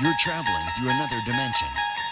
[0.00, 1.66] You're traveling through another dimension.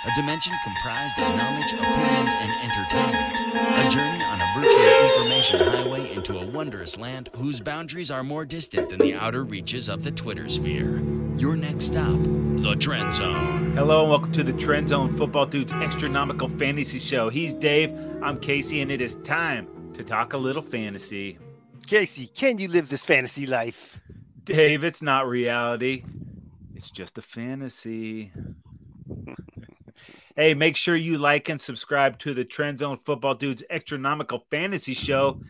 [0.06, 3.39] A dimension comprised of knowledge, opinions, and entertainment.
[3.55, 8.44] A journey on a virtual information highway into a wondrous land whose boundaries are more
[8.44, 11.00] distant than the outer reaches of the Twitter sphere.
[11.36, 13.76] Your next stop, the Trend Zone.
[13.76, 17.29] Hello and welcome to the Trend Zone Football Dudes Extranomical Fantasy Show.
[17.29, 21.39] He's Dave, I'm Casey, and it is time to talk a little fantasy.
[21.87, 23.96] Casey, can you live this fantasy life?
[24.43, 26.03] Dave, it's not reality.
[26.77, 28.31] It's just a fantasy.
[30.37, 34.93] hey, make sure you like and subscribe to the Trend Zone Football Dudes Extranomical Fantasy
[34.93, 35.41] Show.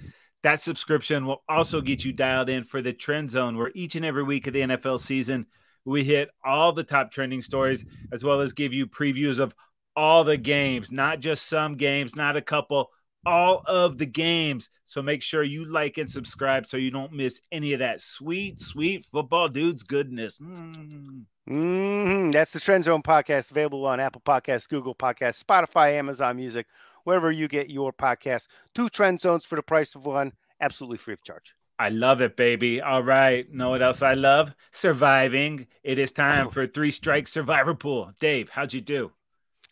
[0.44, 4.04] That subscription will also get you dialed in for the Trend Zone, where each and
[4.04, 5.46] every week of the NFL season,
[5.84, 9.52] we hit all the top trending stories, as well as give you previews of
[9.96, 12.92] all the games, not just some games, not a couple,
[13.26, 14.70] all of the games.
[14.84, 18.60] So make sure you like and subscribe so you don't miss any of that sweet,
[18.60, 20.38] sweet football dudes goodness.
[20.38, 21.24] Mm.
[21.48, 22.30] Mm-hmm.
[22.30, 26.66] That's the Trend Zone podcast available on Apple Podcasts, Google Podcasts, Spotify, Amazon Music,
[27.04, 28.46] wherever you get your podcasts.
[28.74, 31.54] Two Trend Zones for the price of one, absolutely free of charge.
[31.78, 32.80] I love it, baby.
[32.80, 33.52] All right.
[33.52, 34.54] Know what else I love?
[34.72, 35.66] Surviving.
[35.84, 38.12] It is time for three strike survivor pool.
[38.18, 39.12] Dave, how'd you do?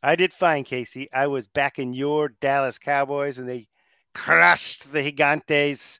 [0.05, 1.11] I did fine, Casey.
[1.15, 3.69] I was back in your Dallas Cowboys and they
[4.13, 5.99] crushed the Gigantes.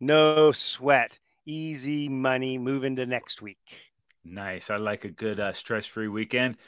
[0.00, 1.18] No sweat.
[1.46, 3.80] Easy money moving to next week.
[4.22, 4.68] Nice.
[4.68, 6.58] I like a good uh, stress free weekend.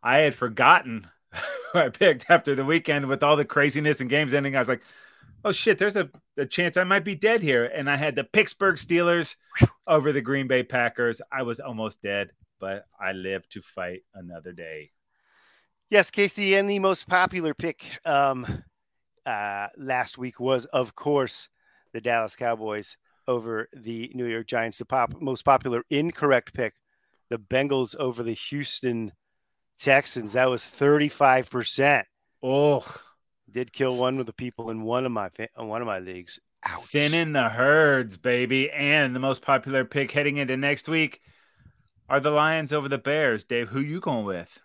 [0.00, 1.08] I had forgotten
[1.72, 4.54] who I picked after the weekend with all the craziness and games ending.
[4.54, 4.82] I was like,
[5.44, 7.64] oh shit, there's a, a chance I might be dead here.
[7.64, 9.34] And I had the Pittsburgh Steelers
[9.88, 11.20] over the Green Bay Packers.
[11.32, 14.92] I was almost dead, but I lived to fight another day.
[15.90, 18.62] Yes, Casey, and the most popular pick um,
[19.24, 21.48] uh, last week was, of course,
[21.94, 24.76] the Dallas Cowboys over the New York Giants.
[24.76, 26.74] The pop, most popular incorrect pick,
[27.30, 29.12] the Bengals over the Houston
[29.78, 30.34] Texans.
[30.34, 32.04] That was 35%.
[32.42, 32.84] Oh,
[33.50, 36.38] did kill one of the people in one of my one of my leagues.
[36.66, 36.84] Ouch.
[36.90, 38.70] Thinning the herds, baby.
[38.70, 41.22] And the most popular pick heading into next week
[42.10, 43.46] are the Lions over the Bears.
[43.46, 44.60] Dave, who you going with?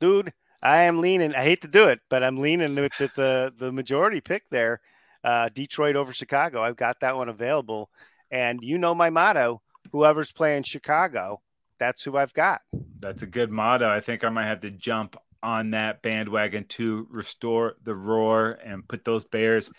[0.00, 0.32] Dude,
[0.62, 1.34] I am leaning.
[1.34, 4.80] I hate to do it, but I'm leaning with, with the the majority pick there.
[5.22, 6.62] Uh, Detroit over Chicago.
[6.62, 7.90] I've got that one available,
[8.30, 9.62] and you know my motto:
[9.92, 11.40] whoever's playing Chicago,
[11.78, 12.60] that's who I've got.
[13.00, 13.88] That's a good motto.
[13.88, 18.86] I think I might have to jump on that bandwagon to restore the roar and
[18.86, 19.70] put those Bears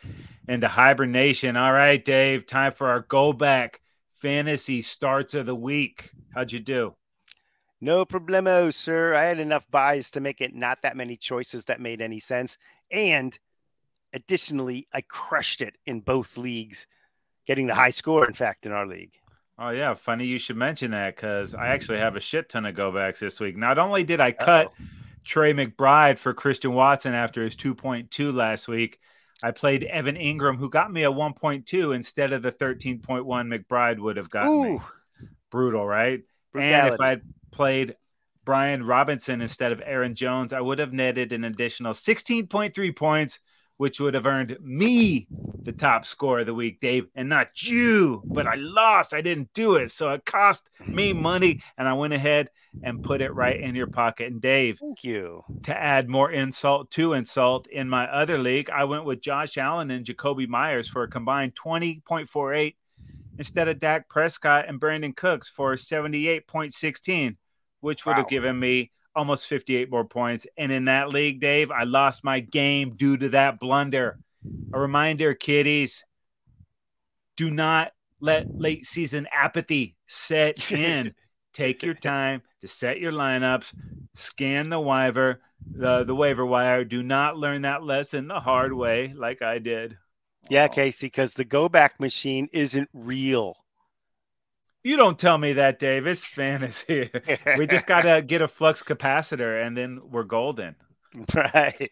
[0.48, 1.56] into hibernation.
[1.56, 3.82] All right, Dave, time for our go back
[4.22, 6.12] fantasy starts of the week.
[6.34, 6.96] How'd you do?
[7.82, 9.16] No problemo, sir.
[9.16, 12.58] I had enough buys to make it not that many choices that made any sense.
[12.92, 13.38] And
[14.14, 16.86] additionally, I crushed it in both leagues,
[17.48, 19.14] getting the high score, in fact, in our league.
[19.58, 19.96] Oh, yeah.
[19.96, 23.20] Funny you should mention that because I actually have a shit ton of go backs
[23.20, 23.58] this week.
[23.58, 24.86] Not only did I cut Uh-oh.
[25.24, 29.00] Trey McBride for Christian Watson after his 2.2 last week,
[29.44, 34.18] I played Evan Engram, who got me a 1.2 instead of the 13.1 McBride would
[34.18, 34.64] have gotten Ooh.
[34.64, 34.80] me.
[35.50, 36.22] Brutal, right?
[36.52, 36.88] Brutality.
[36.88, 37.96] And if I'd played
[38.44, 43.40] Brian Robinson instead of Aaron Jones, I would have netted an additional 16.3 points,
[43.78, 45.28] which would have earned me
[45.64, 48.22] the top score of the week, Dave, and not you.
[48.26, 49.14] But I lost.
[49.14, 49.92] I didn't do it.
[49.92, 52.50] So it cost me money, and I went ahead
[52.84, 54.32] and put it right in your pocket.
[54.32, 55.44] And Dave, thank you.
[55.64, 59.92] To add more insult to insult, in my other league, I went with Josh Allen
[59.92, 62.76] and Jakobi Meyers for a combined 20.48
[63.38, 67.36] instead of Dak Prescott and Brandin Cooks for 78.16
[67.82, 68.18] which would wow.
[68.20, 70.48] have given me almost 58 more points.
[70.58, 74.20] And in that league, Dave, I lost my game due to that blunder.
[74.74, 76.06] A reminder, kiddies,
[77.36, 81.14] do not let late season apathy set in.
[81.54, 83.74] Take your time to set your lineups,
[84.16, 86.86] scan the waiver, the, the waiver wire.
[86.86, 89.98] Do not learn that lesson the hard way like I did.
[90.50, 93.56] Yeah, Casey, because the go back machine isn't real.
[94.84, 96.08] You don't tell me that, Dave.
[96.08, 97.10] It's fantasy.
[97.58, 100.76] we just got to get a flux capacitor and then we're golden.
[101.36, 101.92] Right.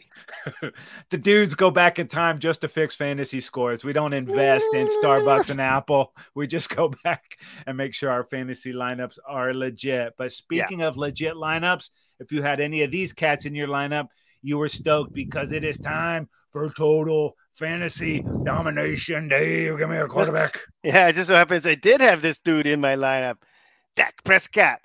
[1.10, 3.84] the dudes go back in time just to fix fantasy scores.
[3.84, 6.14] We don't invest in Starbucks and Apple.
[6.36, 7.38] We just go back
[7.68, 10.14] and make sure our fantasy lineups are legit.
[10.18, 10.88] But speaking yeah.
[10.88, 14.08] of legit lineups, if you had any of these cats in your lineup,
[14.42, 19.28] you were stoked because it is time for total fantasy domination.
[19.28, 20.62] Dave, give me a quarterback.
[20.82, 23.36] Yeah, it just so happens I did have this dude in my lineup.
[23.98, 24.80] Dak Prescott,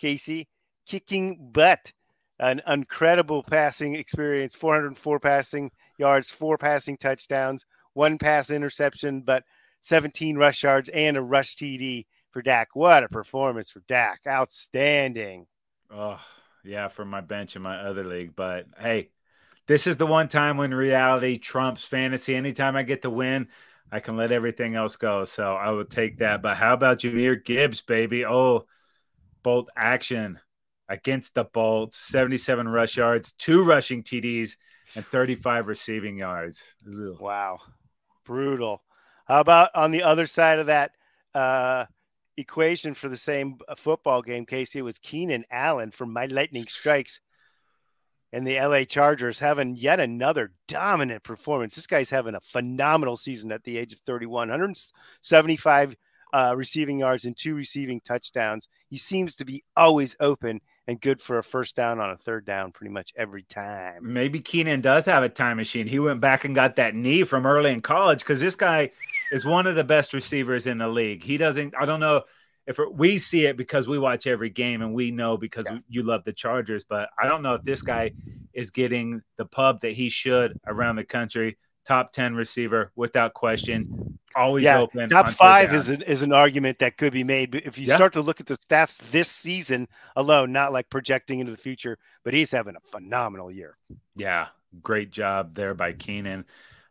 [0.00, 0.48] Casey,
[0.86, 1.92] kicking butt.
[2.38, 7.64] An incredible passing experience 404 passing yards, four passing touchdowns,
[7.94, 9.42] one pass interception, but
[9.80, 12.68] 17 rush yards and a rush TD for Dak.
[12.74, 14.20] What a performance for Dak!
[14.26, 15.46] Outstanding.
[15.90, 16.20] Oh,
[16.62, 18.36] yeah, for my bench in my other league.
[18.36, 19.08] But hey,
[19.66, 22.36] this is the one time when reality trumps fantasy.
[22.36, 23.48] Anytime I get to win,
[23.90, 25.24] I can let everything else go.
[25.24, 26.42] So I would take that.
[26.42, 28.24] But how about Jahmyr Gibbs, baby?
[28.24, 28.66] Oh,
[29.42, 30.38] bolt action
[30.88, 34.56] against the Bolts, 77 rush yards, two rushing TDs,
[34.94, 36.62] and 35 receiving yards.
[36.86, 37.20] Ugh.
[37.20, 37.58] Wow.
[38.24, 38.82] Brutal.
[39.26, 40.92] How about on the other side of that
[41.34, 41.86] uh,
[42.36, 44.78] equation for the same uh, football game, Casey?
[44.78, 47.20] It was Keenan Allen from My Lightning Strikes
[48.32, 51.74] and the LA Chargers having yet another dominant performance.
[51.74, 55.96] This guy's having a phenomenal season at the age of 31, 175
[56.32, 58.68] uh, receiving yards and two receiving touchdowns.
[58.88, 62.44] He seems to be always open and good for a first down on a third
[62.44, 64.00] down pretty much every time.
[64.02, 65.86] Maybe Keenan does have a time machine.
[65.86, 68.90] He went back and got that knee from early in college because this guy
[69.32, 71.24] is one of the best receivers in the league.
[71.24, 72.22] He doesn't, I don't know
[72.66, 75.78] if it, we see it because we watch every game and we know because yeah.
[75.88, 78.12] you love the Chargers, but I don't know if this guy
[78.52, 81.58] is getting the pub that he should around the country.
[81.84, 84.18] Top 10 receiver without question.
[84.34, 85.08] Always yeah, open.
[85.08, 87.52] Top five is an, is an argument that could be made.
[87.52, 87.94] But if you yeah.
[87.94, 89.86] start to look at the stats this season
[90.16, 93.76] alone, not like projecting into the future, but he's having a phenomenal year.
[94.16, 94.48] Yeah.
[94.82, 96.44] Great job there by Keenan.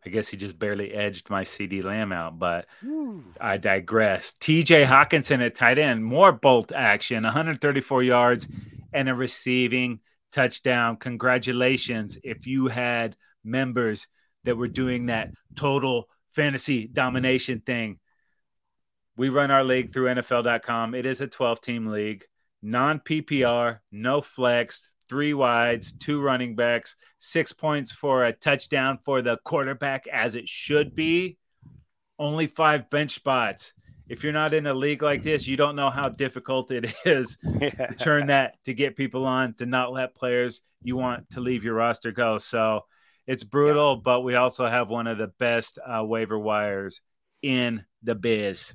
[0.05, 3.23] I guess he just barely edged my CeeDee Lamb out, but Ooh.
[3.41, 4.35] I digress.
[4.35, 8.47] TJ Hockenson at tight end, more bolt action, 134 yards
[8.93, 9.99] and a receiving
[10.31, 10.97] touchdown.
[10.97, 14.07] Congratulations if you had members
[14.43, 17.99] that were doing that total fantasy domination thing.
[19.17, 20.93] We run our league through NFL.com.
[20.93, 22.25] It is a 12 team league,
[22.61, 29.21] non PPR, no flex, three wides, two running backs, six points for a touchdown for
[29.21, 31.37] the quarterback, as it should be.
[32.17, 33.73] Only five bench spots.
[34.07, 37.37] If you're not in a league like this, you don't know how difficult it is
[37.43, 41.63] to turn that to get people on, to not let players you want to leave
[41.63, 42.37] your roster go.
[42.37, 42.81] So
[43.27, 44.01] it's brutal, yeah.
[44.03, 47.01] but we also have one of the best uh, waiver wires
[47.41, 48.73] in the biz.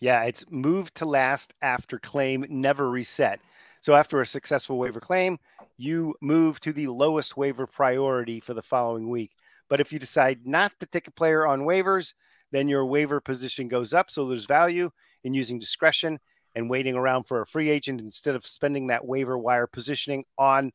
[0.00, 3.40] Yeah, it's moved to last after claim never reset.
[3.82, 5.38] So after a successful waiver claim,
[5.76, 9.32] you move to the lowest waiver priority for the following week.
[9.68, 12.14] But if you decide not to take a player on waivers,
[12.52, 14.10] then your waiver position goes up.
[14.10, 14.90] So there's value
[15.24, 16.20] in using discretion
[16.54, 20.70] and waiting around for a free agent instead of spending that waiver wire positioning on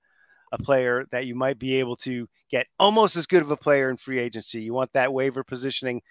[0.51, 3.89] a player that you might be able to get almost as good of a player
[3.89, 4.61] in free agency.
[4.61, 6.01] You want that waiver positioning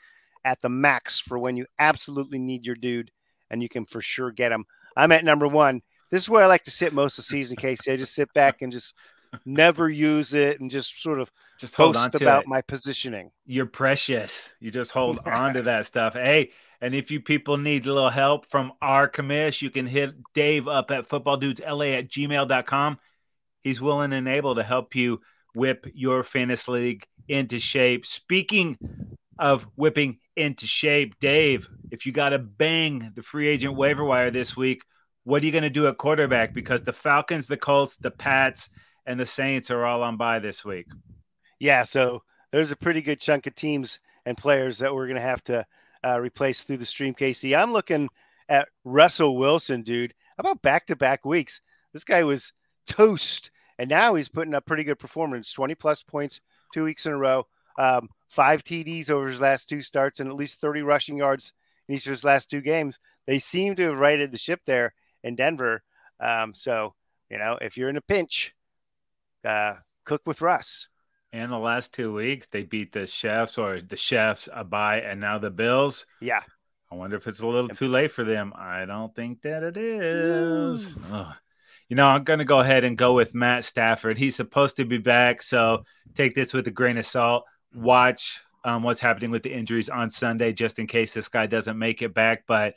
[0.45, 3.11] at the max for when you absolutely need your dude,
[3.51, 4.65] and you can for sure get him.
[4.97, 5.83] I'm at number one.
[6.11, 7.93] This is where I like to sit most of the season, Casey.
[7.93, 8.95] I just sit back and just
[9.45, 12.49] never use it and just sort of just hold on about it.
[12.49, 13.31] my positioning.
[13.45, 14.53] You're precious.
[14.61, 16.15] You just hold on to that stuff.
[16.15, 16.51] Hey,
[16.81, 20.69] and if you people need a little help from our commish, you can hit Dave
[20.69, 22.99] up at footballdudesla at gmail.com.
[23.63, 25.21] He's willing and able to help you
[25.55, 28.07] whip your fantasy league into shape.
[28.07, 28.79] Speaking
[29.39, 34.31] of whipping into shape, Dave, if you got to bang the free agent waiver wire
[34.31, 34.83] this week,
[35.27, 36.55] what are you going to do at quarterback?
[36.55, 38.71] Because the Falcons, the Colts, the Pats,
[39.07, 40.87] and the Saints are all on by this week.
[41.59, 45.23] Yeah, so there's a pretty good chunk of teams and players that we're going to
[45.23, 45.67] have to
[46.05, 47.57] uh, replace through the stream, Casey.
[47.57, 48.09] I'm looking
[48.49, 50.15] at Russell Wilson, dude.
[50.39, 51.61] About back to back weeks?
[51.93, 52.53] This guy was
[52.87, 53.51] toast,
[53.81, 56.41] and now he's putting up pretty good performance 20 plus points
[56.73, 57.49] two weeks in a row,
[57.81, 61.53] um, five TDs over his last two starts, and at least 30 rushing yards
[61.89, 63.01] in each of his last two games.
[63.27, 64.95] They seem to have righted the ship there
[65.27, 65.83] in Denver.
[66.21, 66.95] Um, so,
[67.29, 68.55] you know, if you're in a pinch,
[69.45, 70.89] uh, cook with Russ.
[71.33, 75.39] And the last two weeks, they beat the Chefs or the Chefs, Abai, and now
[75.39, 76.07] the Bills.
[76.21, 76.41] Yeah.
[76.91, 78.53] I wonder if it's a little too late for them.
[78.57, 80.95] I don't think that it is.
[81.89, 84.17] You know, I'm going to go ahead and go with Matt Stafford.
[84.17, 85.43] He's supposed to be back.
[85.43, 87.45] So take this with a grain of salt.
[87.75, 91.79] Watch um, what's happening with the injuries on Sunday, just in case this guy doesn't
[91.79, 92.43] make it back.
[92.49, 92.75] But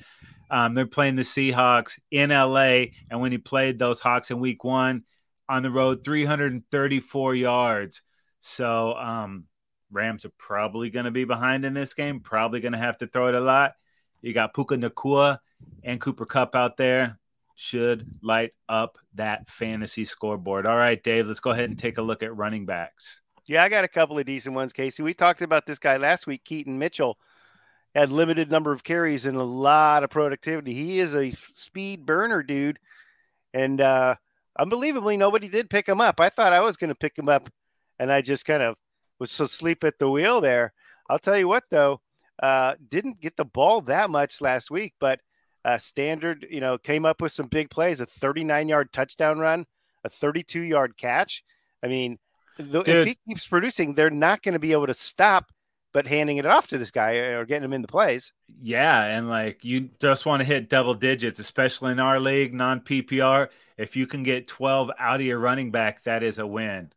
[0.52, 2.94] um, they're playing the Seahawks in LA.
[3.10, 5.04] And when he played those Hawks in week one
[5.50, 8.04] on the road, 334 yards.
[8.40, 9.46] So um,
[9.92, 13.08] Rams are probably going to be behind in this game, probably going to have to
[13.08, 13.74] throw it a lot.
[14.22, 15.40] You got Puka Nacua
[15.84, 17.18] and Cooper Kupp out there.
[17.56, 20.66] Should light up that fantasy scoreboard.
[20.66, 23.22] All right, Dave, let's go ahead and take a look at running backs.
[23.50, 25.02] Yeah, I got a couple of decent ones, Casey.
[25.02, 27.18] We talked about this guy last week, Keaton Mitchell
[27.96, 30.72] had limited number of carries and a lot of productivity.
[30.76, 32.78] He is a speed burner, dude.
[33.56, 34.18] And uh,
[34.60, 36.20] unbelievably, nobody did pick him up.
[36.20, 37.50] I thought I was going to pick him up,
[37.98, 38.76] and I just kind of
[39.18, 40.72] was so asleep at the wheel there.
[41.10, 42.02] I'll tell you what, though,
[42.44, 45.22] uh, didn't get the ball that much last week, but
[45.66, 49.66] uh, standard, you know, came up with some big plays, a 39 yard touchdown run
[50.04, 51.44] a 32 yard catch.
[51.84, 52.18] I mean,
[52.64, 55.52] the, if he keeps producing, they're not going to be able to stop
[55.92, 58.32] but handing it off to this guy or getting him in the plays.
[58.62, 62.82] Yeah, and like you just want to hit double digits, especially in our league, non
[62.82, 63.50] PPR.
[63.78, 66.92] If you can get 12 out of your running back, that is a win.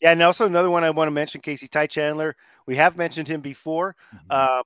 [0.00, 2.36] Yeah, and also another one I want to mention, Casey Ty Chandler.
[2.66, 3.96] We have mentioned him before.
[4.14, 4.26] Mm-hmm.
[4.30, 4.62] Uh,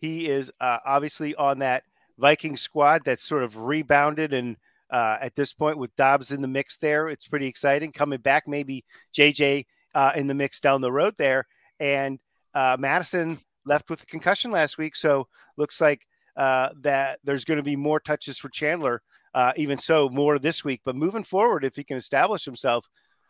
[0.00, 1.84] he is uh, obviously on that
[2.18, 4.56] Viking squad that's sort of rebounded and
[4.92, 7.08] uh, at this point with Dobbs in the mix there.
[7.08, 7.90] It's pretty exciting.
[7.92, 8.84] Coming back, maybe
[9.16, 11.46] JJ uh, in the mix down the road there.
[11.80, 12.18] And
[12.54, 14.94] uh, Mattison left with a concussion last week.
[14.94, 16.06] So looks like
[16.36, 19.02] uh, that there's going to be more touches for Chandler.
[19.34, 20.82] Uh, even so, more this week.
[20.84, 22.86] But moving forward, if he can establish himself,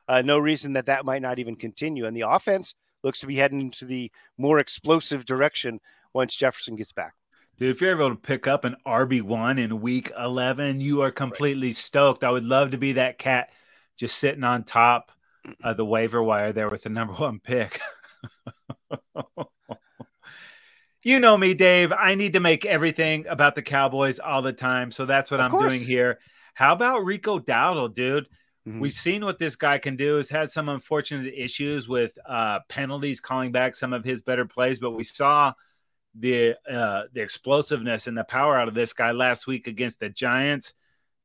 [0.09, 2.07] uh, no reason that that might not even continue.
[2.07, 5.79] And the offense looks to be heading into the more explosive direction
[6.13, 7.15] once Jefferson gets back.
[7.59, 11.69] Dude, if you're able to pick up an RB1 in week 11, you are completely
[11.69, 11.77] right.
[11.77, 12.25] stoked.
[12.25, 13.51] I would love to be that cat
[13.97, 15.13] just sitting on top
[15.63, 17.79] of the waiver wire there with the number one pick.
[21.05, 21.93] you know me, Dave.
[21.93, 24.91] I need to make everything about the Cowboys all the time.
[24.91, 25.75] So that's what of I'm course.
[25.75, 26.21] doing here.
[26.55, 28.29] How about Rico Dowdle, dude?
[28.67, 28.81] Mm-hmm.
[28.81, 30.17] We've seen what this guy can do.
[30.17, 34.79] Has had some unfortunate issues with uh, penalties, calling back some of his better plays,
[34.79, 35.53] but we saw–
[36.15, 40.09] the uh, the explosiveness and the power out of this guy last week against the
[40.09, 40.75] Giants.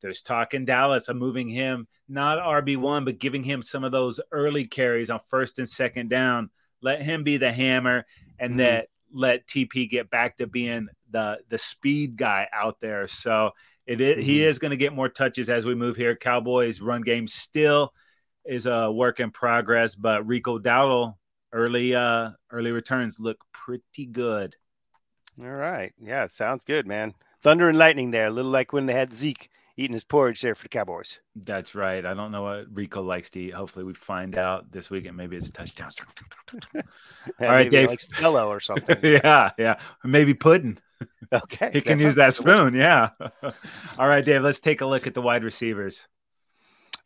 [0.01, 3.91] There's talk in Dallas of moving him not RB one, but giving him some of
[3.91, 6.50] those early carries on first and second down.
[6.82, 8.06] Let him be the hammer,
[8.39, 8.60] and mm-hmm.
[8.60, 13.08] that let TP get back to being the the speed guy out there.
[13.08, 13.51] So
[13.86, 14.22] it is, mm-hmm.
[14.22, 16.15] he is going to get more touches as we move here.
[16.15, 17.94] Cowboys run game still
[18.46, 21.15] is a work in progress, but Rico Dowdle
[21.53, 24.56] early uh early returns look pretty good.
[25.41, 25.94] All right.
[26.01, 27.13] Yeah, sounds good, man.
[27.41, 30.56] Thunder and lightning there, a little like when they had Zeke eating his porridge there
[30.56, 31.20] for the Cowboys.
[31.36, 32.03] That's right.
[32.03, 33.53] I don't know what Rico likes to eat.
[33.53, 35.15] Hopefully, we find out this weekend.
[35.15, 35.96] Maybe it's touchdowns.
[36.75, 36.82] All
[37.39, 37.89] right, Dave.
[37.89, 38.98] Like Jello or something.
[39.03, 39.79] yeah, yeah.
[40.03, 40.79] Maybe pudding.
[41.32, 41.70] Okay.
[41.72, 42.74] he can use that spoon.
[42.74, 43.10] Yeah.
[44.00, 44.41] All right, Dave.
[44.41, 46.08] Let's take a look at the wide receivers.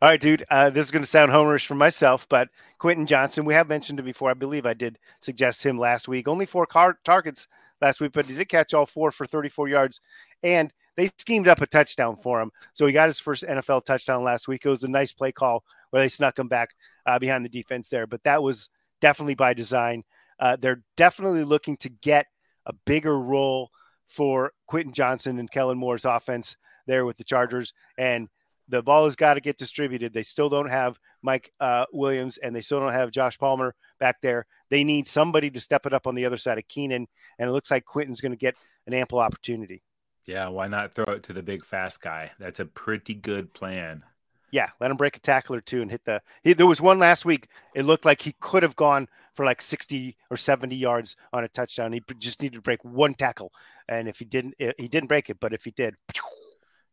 [0.00, 0.44] All right, dude.
[0.50, 2.48] Uh, this is going to sound homerish for myself, but
[2.78, 4.30] Quentin Johnson, we have mentioned it before.
[4.30, 6.26] I believe I did suggest him last week.
[6.26, 7.46] Only four car- targets
[7.82, 10.00] last week, but he did catch all four for 34 yards.
[10.42, 12.50] And they schemed up a touchdown for him.
[12.72, 14.64] So he got his first NFL touchdown last week.
[14.64, 16.70] It was a nice play call where they snuck him back
[17.06, 18.06] uh, behind the defense there.
[18.06, 18.70] But that was
[19.00, 20.04] definitely by design.
[20.38, 22.26] Uh, they're definitely looking to get
[22.66, 23.70] a bigger role
[24.06, 27.72] for Quentin Johnson and Kellen Moore's offense there with the Chargers.
[27.98, 28.28] And
[28.68, 30.12] the ball has got to get distributed.
[30.12, 34.20] They still don't have Mike uh, Williams and they still don't have Josh Palmer back
[34.22, 34.46] there.
[34.70, 37.06] They need somebody to step it up on the other side of Keenan,
[37.38, 39.82] and it looks like Quentin's going to get an ample opportunity.
[40.24, 42.30] Yeah, why not throw it to the big fast guy?
[42.38, 44.04] That's a pretty good plan.
[44.50, 46.20] Yeah, let him break a tackle or two and hit the.
[46.44, 47.48] He, there was one last week.
[47.74, 51.48] It looked like he could have gone for like sixty or seventy yards on a
[51.48, 51.92] touchdown.
[51.92, 53.50] He just needed to break one tackle,
[53.88, 55.38] and if he didn't, he didn't break it.
[55.40, 55.96] But if he did,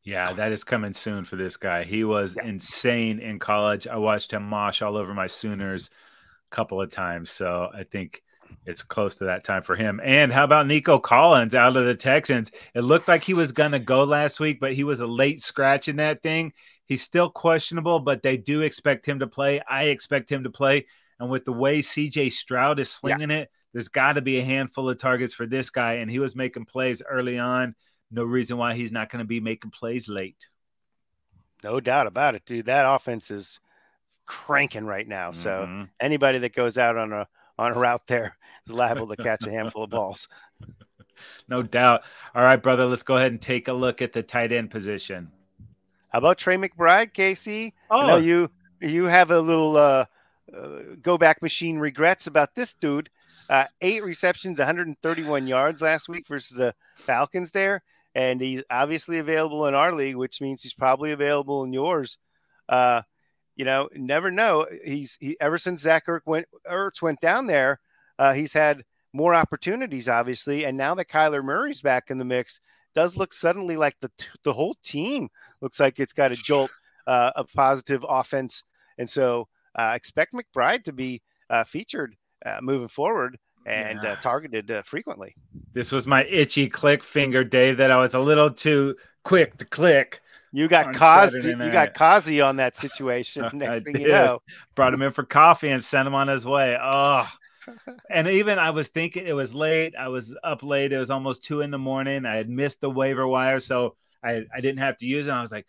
[0.10, 1.84] yeah, that is coming soon for this guy.
[1.84, 2.48] He was yeah.
[2.48, 3.88] insane in college.
[3.88, 5.90] I watched him mosh all over my Sooners
[6.52, 7.30] a couple of times.
[7.30, 8.24] So I think
[8.66, 10.02] it's close to that time for him.
[10.04, 12.52] And how about Nico Collins out of the Texans?
[12.74, 15.42] It looked like he was going to go last week, but he was a late
[15.44, 16.54] scratch in that thing.
[16.86, 19.62] He's still questionable, but they do expect him to play.
[19.70, 20.88] I expect him to play.
[21.20, 23.38] And with the way CJ Stroud is slinging yeah.
[23.38, 25.96] it, there's got to be a handful of targets for this guy.
[25.96, 27.76] And he was making plays early on.
[28.12, 30.50] No reason why he's not going to be making plays late.
[31.64, 32.66] No doubt about it, dude.
[32.66, 33.60] That offense is
[34.26, 35.32] cranking right now.
[35.32, 35.84] So mm-hmm.
[36.00, 39.52] anybody that goes out on a on a route there is liable to catch a
[39.52, 40.28] handful of balls.
[41.50, 42.04] No doubt.
[42.34, 45.30] All right, brother, let's go ahead and take a look at the tight end position.
[46.10, 47.74] How about Trey McBride, Casey?
[47.90, 48.50] Oh, you
[48.80, 50.06] you have a little uh,
[50.56, 53.10] uh, go back machine regrets about this dude.
[53.50, 57.82] Uh, eight receptions, 131 yards last week versus the Falcons there,
[58.16, 62.18] and he's obviously available in our league, which means he's probably available in yours.
[62.68, 63.02] Uh,
[63.56, 64.66] you know, never know.
[64.84, 67.80] He's he ever since Zach Ertz went Ertz went down there,
[68.18, 72.60] uh, he's had more opportunities, obviously, and now that Kyler Murray's back in the mix,
[72.96, 74.12] does look suddenly like the
[74.44, 75.30] the whole team
[75.62, 76.72] looks like it's got a jolt
[77.08, 78.64] uh, of positive offense,
[78.98, 84.14] and so uh, expect McBride to be uh, featured uh, moving forward and yeah.
[84.14, 85.36] uh, targeted uh, frequently.
[85.74, 89.66] This was my itchy click finger, Dave, that I was a little too quick to
[89.66, 90.22] click.
[90.52, 93.48] You got Cos, you got Kazi on that situation.
[93.54, 94.02] Next thing did.
[94.02, 94.42] you know,
[94.74, 96.76] brought him in for coffee and sent him on his way.
[96.82, 97.28] Oh,
[98.10, 99.94] and even I was thinking it was late.
[99.96, 100.92] I was up late.
[100.92, 102.26] It was almost two in the morning.
[102.26, 105.32] I had missed the waiver wire, so I I didn't have to use it.
[105.32, 105.68] I was like,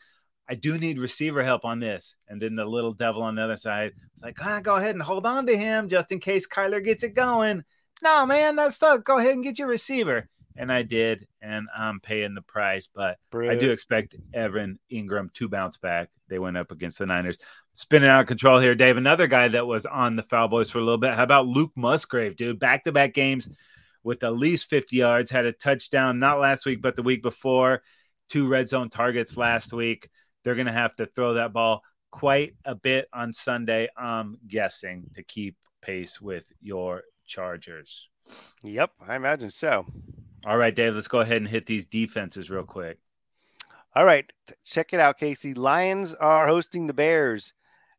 [0.50, 2.16] I do need receiver help on this.
[2.28, 5.02] And then the little devil on the other side was like, ah, go ahead and
[5.02, 7.62] hold on to him just in case Kyler gets it going.
[8.02, 9.04] No, man, that's stuck.
[9.04, 10.28] Go ahead and get your receiver.
[10.56, 12.88] And I did, and I'm paying the price.
[12.92, 16.10] But I do expect Evan Engram to bounce back.
[16.28, 17.38] They went up against the Niners.
[17.74, 18.96] Spinning out of control here, Dave.
[18.96, 21.14] Another guy that was on the foul boys for a little bit.
[21.14, 22.58] How about Luke Musgrave, dude?
[22.58, 23.48] Back to back games
[24.02, 27.82] with at least 50 yards, had a touchdown, not last week, but the week before.
[28.28, 30.08] Two red zone targets last week.
[30.42, 35.10] They're going to have to throw that ball quite a bit on Sunday, I'm guessing,
[35.14, 38.08] to keep pace with your Chargers.
[38.62, 39.86] Yep, I imagine so.
[40.44, 42.98] All right, Dave, let's go ahead and hit these defenses real quick.
[43.94, 44.30] All right,
[44.64, 45.54] check it out, Casey.
[45.54, 47.52] Lions are hosting the Bears.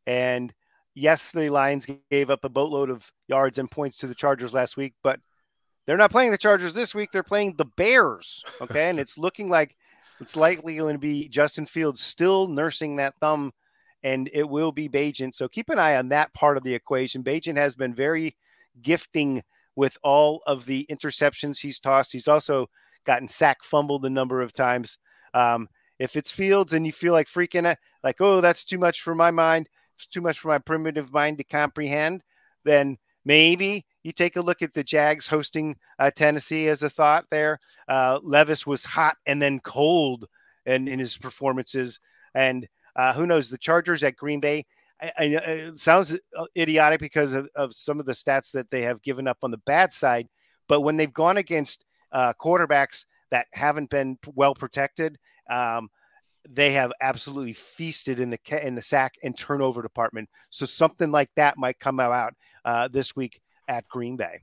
[0.05, 0.53] And
[0.95, 4.77] yes, the Lions gave up a boatload of yards and points to the Chargers last
[4.77, 5.19] week, but
[5.85, 7.11] they're not playing the Chargers this week.
[7.11, 8.43] They're playing the Bears.
[8.61, 8.89] Okay.
[8.89, 9.75] and it's looking like
[10.19, 13.53] it's likely going to be Justin Fields still nursing that thumb,
[14.03, 15.35] and it will be Bagent.
[15.35, 17.23] So keep an eye on that part of the equation.
[17.23, 18.35] Bagent has been very
[18.81, 19.43] gifting
[19.75, 22.11] with all of the interceptions he's tossed.
[22.11, 22.67] He's also
[23.05, 24.97] gotten sack fumbled a number of times.
[25.33, 29.01] Um, if it's Fields and you feel like freaking out, like, oh, that's too much
[29.01, 32.23] for my mind, it's too much for my primitive mind to comprehend,
[32.65, 37.25] then maybe you take a look at the Jags hosting uh, Tennessee as a thought
[37.29, 37.59] there.
[37.87, 40.25] Uh, Levis was hot and then cold
[40.65, 41.99] in, in his performances.
[42.33, 44.65] And uh, who knows, the Chargers at Green Bay.
[45.01, 48.83] I, I, it sounds uh, idiotic because of, of, some of the stats that they
[48.83, 50.27] have given up on the bad side.
[50.67, 55.17] But when they've gone against uh, quarterbacks that haven't been well protected,
[55.49, 55.89] um,
[56.49, 60.29] they have absolutely feasted in the in the sack and turnover department.
[60.49, 62.33] So something like that might come out
[62.65, 64.41] uh, this week at Green Bay.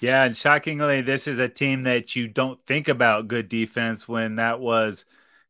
[0.00, 4.36] Yeah, and shockingly, this is a team that you don't think about good defense when
[4.36, 5.04] that was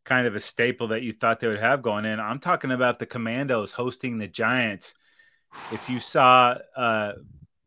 [0.05, 2.21] kind of a staple that you thought they would have going in.
[2.21, 4.95] I'm talking about the Commandos hosting the Giants.
[5.71, 7.13] If you saw uh,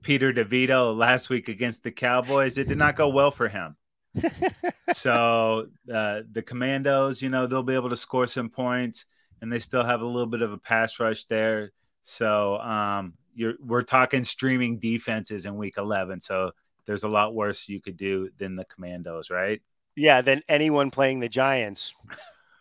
[0.01, 3.75] Peter DeVito last week against the Cowboys, it did not go well for him.
[4.93, 9.05] so uh, the Commandos, you know, they'll be able to score some points,
[9.41, 11.71] and they still have a little bit of a pass rush there.
[12.01, 16.51] So um, you're we're talking streaming defenses in week 11 so
[16.85, 19.61] there's a lot worse you could do than the commandos right
[19.95, 21.93] yeah than anyone playing the giants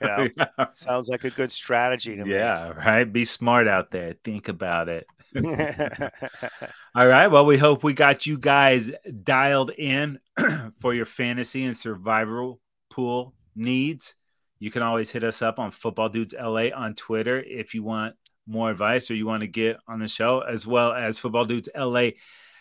[0.00, 0.66] you know yeah.
[0.74, 2.33] sounds like a good strategy to me.
[2.33, 5.07] yeah right be smart out there think about it
[6.94, 8.90] all right well we hope we got you guys
[9.22, 10.18] dialed in
[10.80, 14.14] for your fantasy and survival pool needs
[14.59, 18.14] you can always hit us up on football dudes la on twitter if you want
[18.46, 21.68] more advice or you want to get on the show, as well as Football Dudes
[21.76, 22.11] LA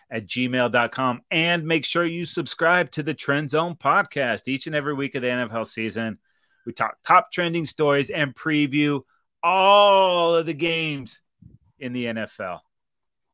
[0.09, 1.21] at gmail.com.
[1.31, 5.21] And make sure you subscribe to the Trend Zone podcast each and every week of
[5.21, 6.19] the NFL season.
[6.65, 9.01] We talk top trending stories and preview
[9.41, 11.21] all of the games
[11.79, 12.59] in the NFL.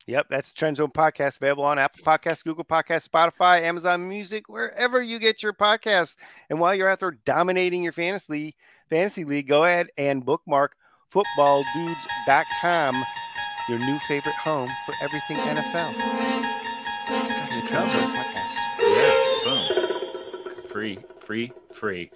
[0.07, 4.49] Yep, that's the Trend Zone podcast available on Apple Podcasts, Google Podcasts, Spotify, Amazon Music,
[4.49, 6.15] wherever you get your podcasts.
[6.49, 8.55] And while you're out there dominating your fantasy
[8.89, 10.75] fantasy league, go ahead and bookmark
[11.13, 13.05] footballdudes.com,
[13.67, 15.93] your new favorite home for everything NFL.
[17.61, 18.55] The Trend Zone podcast.
[18.79, 19.13] Yeah,
[19.45, 20.63] boom.
[20.65, 22.09] Free, free, free.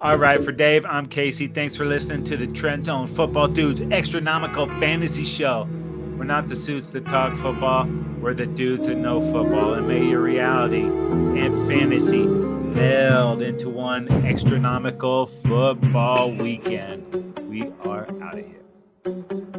[0.00, 1.48] All right, for Dave, I'm Casey.
[1.48, 5.66] Thanks for listening to the Trend Zone Football Dudes Extranomical Fantasy Show.
[6.16, 7.88] We're not the suits that talk football,
[8.20, 9.74] we're the dudes that know football.
[9.74, 18.38] And may your reality and fantasy meld into one extranomical football weekend we are out
[18.38, 19.57] of here.